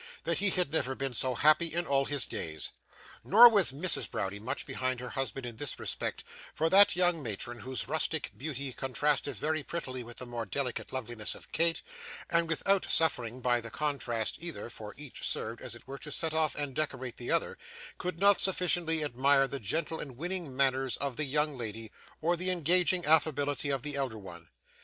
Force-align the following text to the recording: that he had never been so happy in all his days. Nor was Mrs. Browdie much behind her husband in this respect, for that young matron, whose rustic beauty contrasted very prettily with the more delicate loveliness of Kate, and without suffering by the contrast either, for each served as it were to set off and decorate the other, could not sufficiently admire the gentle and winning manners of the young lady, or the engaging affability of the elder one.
that 0.23 0.39
he 0.39 0.49
had 0.49 0.71
never 0.73 0.95
been 0.95 1.13
so 1.13 1.35
happy 1.35 1.67
in 1.71 1.85
all 1.85 2.05
his 2.05 2.25
days. 2.25 2.71
Nor 3.23 3.47
was 3.49 3.71
Mrs. 3.71 4.09
Browdie 4.09 4.39
much 4.39 4.65
behind 4.65 4.99
her 4.99 5.09
husband 5.09 5.45
in 5.45 5.57
this 5.57 5.77
respect, 5.77 6.23
for 6.55 6.71
that 6.71 6.95
young 6.95 7.21
matron, 7.21 7.59
whose 7.59 7.87
rustic 7.87 8.31
beauty 8.35 8.73
contrasted 8.73 9.35
very 9.35 9.61
prettily 9.61 10.03
with 10.03 10.17
the 10.17 10.25
more 10.25 10.47
delicate 10.47 10.91
loveliness 10.91 11.35
of 11.35 11.51
Kate, 11.51 11.83
and 12.31 12.47
without 12.49 12.85
suffering 12.89 13.41
by 13.41 13.61
the 13.61 13.69
contrast 13.69 14.37
either, 14.41 14.71
for 14.71 14.95
each 14.97 15.23
served 15.23 15.61
as 15.61 15.75
it 15.75 15.87
were 15.87 15.99
to 15.99 16.11
set 16.11 16.33
off 16.33 16.55
and 16.55 16.73
decorate 16.73 17.17
the 17.17 17.29
other, 17.29 17.55
could 17.99 18.17
not 18.17 18.41
sufficiently 18.41 19.03
admire 19.03 19.47
the 19.47 19.59
gentle 19.59 19.99
and 19.99 20.17
winning 20.17 20.55
manners 20.57 20.97
of 20.97 21.15
the 21.15 21.25
young 21.25 21.55
lady, 21.55 21.91
or 22.21 22.35
the 22.35 22.49
engaging 22.49 23.05
affability 23.05 23.69
of 23.69 23.83
the 23.83 23.95
elder 23.95 24.17
one. 24.17 24.49